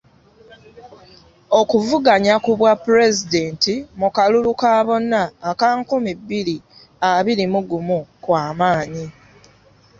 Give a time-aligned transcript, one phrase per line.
[1.59, 6.57] Okuvuganya ku bwapulezidenti mu kalulu ka bonna aka nkumi bbiri
[7.11, 9.05] abiri mu ggumu kwamanyi.